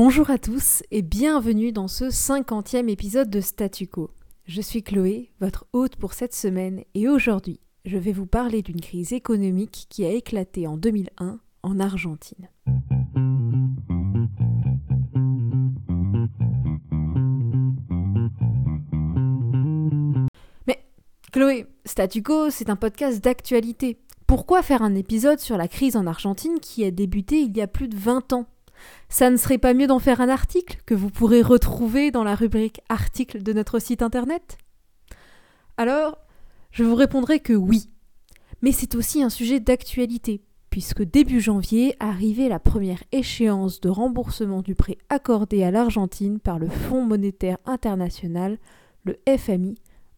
[0.00, 4.12] Bonjour à tous et bienvenue dans ce cinquantième épisode de Statu Quo.
[4.46, 8.80] Je suis Chloé, votre hôte pour cette semaine, et aujourd'hui, je vais vous parler d'une
[8.80, 12.48] crise économique qui a éclaté en 2001 en Argentine.
[20.68, 20.78] Mais
[21.32, 23.98] Chloé, Statu Quo, c'est un podcast d'actualité.
[24.28, 27.66] Pourquoi faire un épisode sur la crise en Argentine qui a débuté il y a
[27.66, 28.46] plus de 20 ans?
[29.08, 32.34] Ça ne serait pas mieux d'en faire un article que vous pourrez retrouver dans la
[32.34, 34.58] rubrique articles de notre site internet?
[35.76, 36.18] Alors,
[36.70, 37.88] je vous répondrai que oui.
[38.62, 44.62] Mais c'est aussi un sujet d'actualité, puisque début janvier arrivait la première échéance de remboursement
[44.62, 48.58] du prêt accordé à l'Argentine par le Fonds monétaire international,
[49.04, 49.76] le FMI,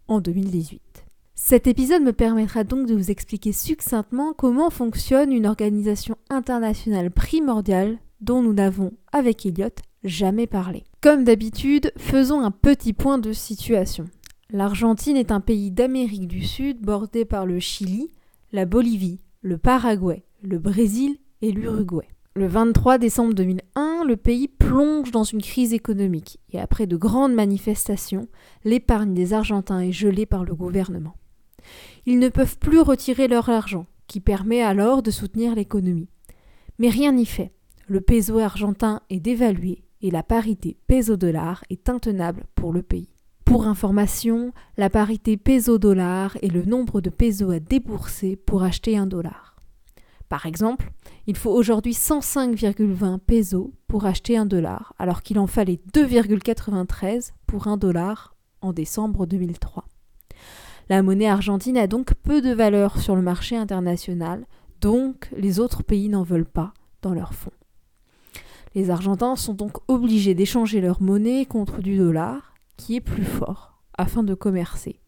[0.09, 1.05] en 2018.
[1.35, 7.99] Cet épisode me permettra donc de vous expliquer succinctement comment fonctionne une organisation internationale primordiale
[8.21, 9.69] dont nous n'avons, avec Elliot,
[10.05, 10.85] jamais parlé.
[11.01, 14.07] Comme d'habitude, faisons un petit point de situation.
[14.51, 18.11] L'Argentine est un pays d'Amérique du Sud bordé par le Chili,
[18.53, 22.09] la Bolivie, le Paraguay, le Brésil et l'Uruguay.
[22.35, 27.35] Le 23 décembre 2001, le pays plonge dans une crise économique et après de grandes
[27.35, 28.29] manifestations,
[28.65, 31.17] l'épargne des Argentins est gelée par le gouvernement.
[32.07, 36.09] Ils ne peuvent plus retirer leur argent, qui permet alors de soutenir l'économie.
[36.79, 37.53] Mais rien n'y fait.
[37.91, 43.17] Le peso argentin est dévalué et la parité peso-dollar est intenable pour le pays.
[43.45, 49.09] Pour information, la parité peso-dollar est le nombre de pesos à débourser pour acheter un
[49.09, 49.57] dollar.
[50.29, 50.93] Par exemple,
[51.27, 57.67] il faut aujourd'hui 105,20 pesos pour acheter un dollar, alors qu'il en fallait 2,93 pour
[57.67, 59.85] un dollar en décembre 2003.
[60.91, 64.47] La monnaie argentine a donc peu de valeur sur le marché international,
[64.81, 67.51] donc les autres pays n'en veulent pas dans leurs fonds.
[68.75, 73.81] Les Argentins sont donc obligés d'échanger leur monnaie contre du dollar, qui est plus fort,
[73.99, 75.01] afin de commercer.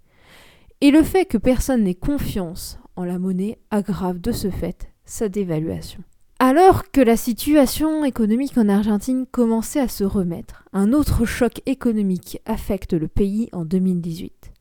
[0.80, 5.28] Et le fait que personne n'ait confiance en la monnaie aggrave de ce fait sa
[5.28, 6.02] dévaluation.
[6.40, 12.40] Alors que la situation économique en Argentine commençait à se remettre, un autre choc économique
[12.46, 14.52] affecte le pays en 2018.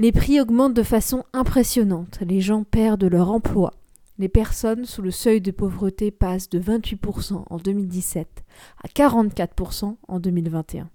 [0.00, 3.72] Les prix augmentent de façon impressionnante, les gens perdent leur emploi,
[4.18, 8.44] les personnes sous le seuil de pauvreté passent de 28% en 2017
[8.82, 10.90] à 44% en 2021.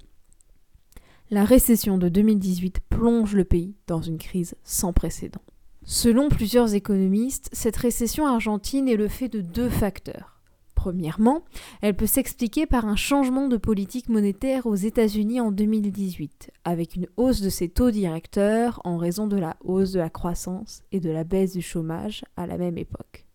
[1.29, 5.41] La récession de 2018 plonge le pays dans une crise sans précédent.
[5.83, 10.36] Selon plusieurs économistes, cette récession argentine est le fait de deux facteurs.
[10.77, 11.43] Premièrement,
[11.81, 17.07] elle peut s'expliquer par un changement de politique monétaire aux États-Unis en 2018, avec une
[17.17, 21.09] hausse de ses taux directeurs en raison de la hausse de la croissance et de
[21.09, 23.25] la baisse du chômage à la même époque.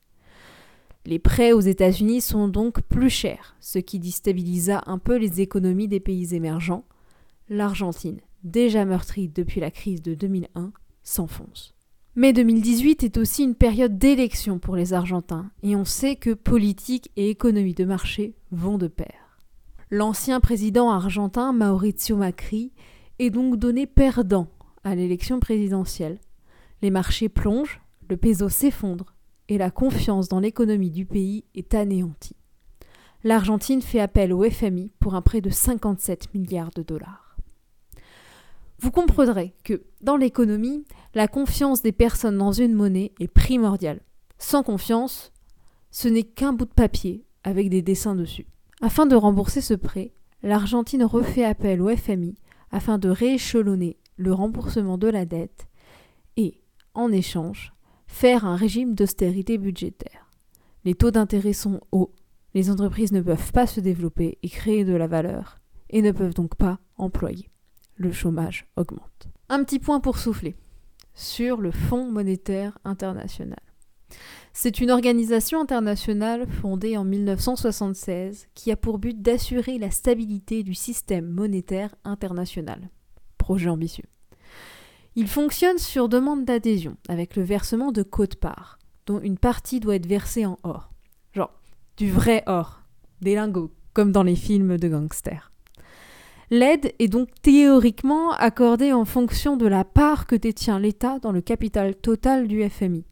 [1.04, 5.88] Les prêts aux États-Unis sont donc plus chers, ce qui déstabilisa un peu les économies
[5.88, 6.84] des pays émergents.
[7.48, 10.72] L'Argentine, déjà meurtrie depuis la crise de 2001,
[11.02, 11.74] s'enfonce.
[12.14, 17.10] Mais 2018 est aussi une période d'élection pour les Argentins, et on sait que politique
[17.16, 19.38] et économie de marché vont de pair.
[19.90, 22.70] L'ancien président argentin Mauricio Macri
[23.18, 24.48] est donc donné perdant
[24.84, 26.18] à l'élection présidentielle.
[26.82, 27.80] Les marchés plongent,
[28.10, 29.14] le peso s'effondre,
[29.48, 32.36] et la confiance dans l'économie du pays est anéantie.
[33.24, 37.31] L'Argentine fait appel au FMI pour un prêt de 57 milliards de dollars.
[38.82, 40.84] Vous comprendrez que, dans l'économie,
[41.14, 44.00] la confiance des personnes dans une monnaie est primordiale.
[44.38, 45.32] Sans confiance,
[45.92, 48.48] ce n'est qu'un bout de papier avec des dessins dessus.
[48.80, 50.10] Afin de rembourser ce prêt,
[50.42, 52.34] l'Argentine refait appel au FMI
[52.72, 55.68] afin de rééchelonner le remboursement de la dette
[56.36, 56.60] et,
[56.94, 57.72] en échange,
[58.08, 60.28] faire un régime d'austérité budgétaire.
[60.84, 62.16] Les taux d'intérêt sont hauts,
[62.52, 66.34] les entreprises ne peuvent pas se développer et créer de la valeur, et ne peuvent
[66.34, 67.51] donc pas employer
[67.96, 69.28] le chômage augmente.
[69.48, 70.56] Un petit point pour souffler
[71.14, 73.60] sur le Fonds monétaire international.
[74.52, 80.74] C'est une organisation internationale fondée en 1976 qui a pour but d'assurer la stabilité du
[80.74, 82.90] système monétaire international.
[83.38, 84.04] Projet ambitieux.
[85.14, 90.06] Il fonctionne sur demande d'adhésion avec le versement de quotes-parts, dont une partie doit être
[90.06, 90.90] versée en or.
[91.32, 91.52] Genre,
[91.96, 92.82] du vrai or,
[93.20, 95.51] des lingots, comme dans les films de gangsters.
[96.52, 101.40] L'aide est donc théoriquement accordée en fonction de la part que détient l'État dans le
[101.40, 103.06] capital total du FMI.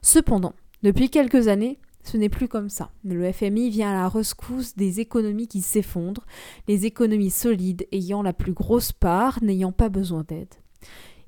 [0.00, 2.90] Cependant, depuis quelques années, ce n'est plus comme ça.
[3.04, 6.24] Le FMI vient à la rescousse des économies qui s'effondrent,
[6.68, 10.54] les économies solides ayant la plus grosse part n'ayant pas besoin d'aide.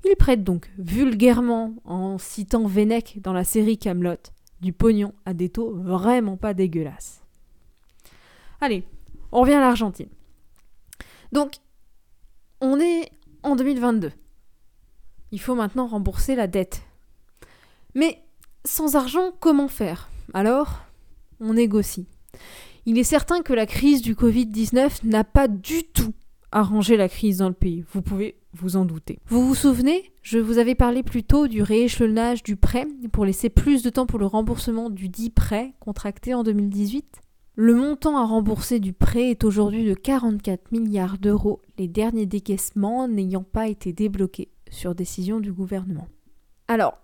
[0.05, 4.17] Il prête donc vulgairement, en citant Venec dans la série Camelot,
[4.61, 7.21] du pognon à des taux vraiment pas dégueulasses.
[8.59, 8.85] Allez,
[9.31, 10.09] On revient à l'Argentine.
[11.33, 11.55] Donc,
[12.61, 13.09] on est
[13.41, 14.11] en 2022.
[15.31, 16.83] Il faut maintenant rembourser la dette.
[17.95, 18.23] Mais
[18.65, 20.09] sans argent, comment faire?
[20.35, 20.83] Alors,
[21.39, 22.07] on négocie.
[22.85, 26.13] Il est certain que la crise du Covid-19 n'a pas du tout
[26.51, 27.83] arrangé la crise dans le pays.
[27.91, 29.17] Vous pouvez vous en douter.
[29.25, 30.11] Vous vous souvenez?
[30.21, 34.05] Je vous avais parlé plus tôt du rééchelonnage du prêt pour laisser plus de temps
[34.05, 37.22] pour le remboursement du dit prêt contracté en 2018
[37.55, 43.07] le montant à rembourser du prêt est aujourd'hui de 44 milliards d'euros, les derniers décaissements
[43.07, 46.07] n'ayant pas été débloqués sur décision du gouvernement.
[46.67, 46.97] Alors,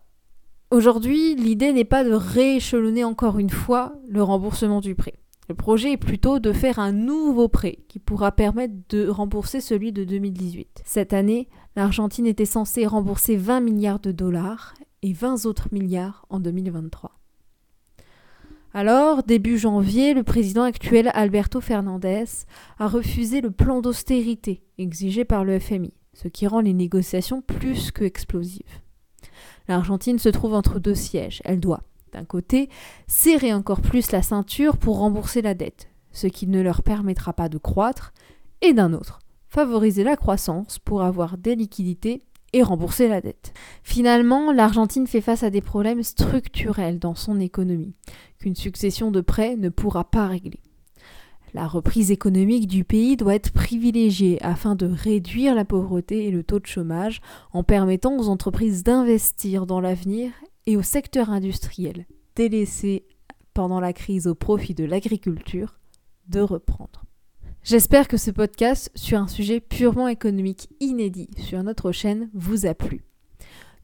[0.71, 5.13] aujourd'hui, l'idée n'est pas de rééchelonner encore une fois le remboursement du prêt.
[5.49, 9.91] Le projet est plutôt de faire un nouveau prêt qui pourra permettre de rembourser celui
[9.91, 10.81] de 2018.
[10.83, 14.73] Cette année, l'Argentine était censée rembourser 20 milliards de dollars
[15.03, 17.19] et 20 autres milliards en 2023.
[18.74, 22.25] Alors, début janvier, le président actuel Alberto Fernandez
[22.77, 27.89] a refusé le plan d'austérité exigé par le FMI, ce qui rend les négociations plus
[27.89, 28.81] que explosives.
[29.68, 31.42] L'Argentine se trouve entre deux sièges.
[31.45, 31.81] Elle doit,
[32.13, 32.69] d'un côté,
[33.07, 37.50] serrer encore plus la ceinture pour rembourser la dette, ce qui ne leur permettra pas
[37.50, 38.13] de croître,
[38.62, 42.21] et d'un autre, favoriser la croissance pour avoir des liquidités
[42.53, 43.53] et rembourser la dette.
[43.83, 47.93] Finalement, l'Argentine fait face à des problèmes structurels dans son économie,
[48.39, 50.61] qu'une succession de prêts ne pourra pas régler.
[51.53, 56.43] La reprise économique du pays doit être privilégiée afin de réduire la pauvreté et le
[56.43, 57.21] taux de chômage
[57.53, 60.31] en permettant aux entreprises d'investir dans l'avenir
[60.67, 62.05] et au secteur industriel,
[62.35, 63.07] délaissé
[63.55, 65.79] pendant la crise au profit de l'agriculture,
[66.27, 67.08] de reprendre.
[67.63, 72.73] J'espère que ce podcast sur un sujet purement économique inédit sur notre chaîne vous a
[72.73, 73.03] plu.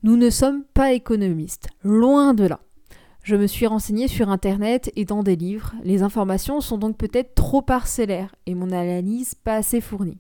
[0.02, 2.62] Nous ne sommes pas économistes, loin de là.
[3.22, 5.74] Je me suis renseignée sur Internet et dans des livres.
[5.84, 10.20] Les informations sont donc peut-être trop parcellaires et mon analyse pas assez fournie.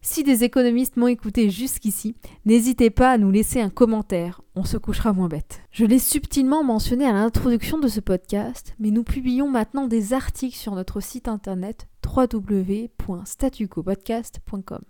[0.00, 2.14] Si des économistes m'ont écouté jusqu'ici,
[2.44, 5.60] n'hésitez pas à nous laisser un commentaire, on se couchera moins bête.
[5.72, 10.56] Je l'ai subtilement mentionné à l'introduction de ce podcast, mais nous publions maintenant des articles
[10.56, 14.82] sur notre site internet www.statucopodcast.com.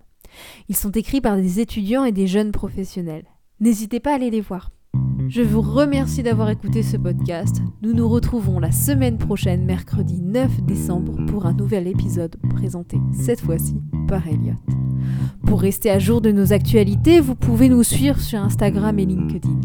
[0.69, 3.27] Ils sont écrits par des étudiants et des jeunes professionnels.
[3.61, 4.71] N'hésitez pas à aller les voir.
[5.29, 7.61] Je vous remercie d'avoir écouté ce podcast.
[7.83, 13.41] Nous nous retrouvons la semaine prochaine, mercredi 9 décembre, pour un nouvel épisode présenté cette
[13.41, 13.77] fois-ci
[14.07, 14.57] par Elliot.
[15.45, 19.61] Pour rester à jour de nos actualités, vous pouvez nous suivre sur Instagram et LinkedIn.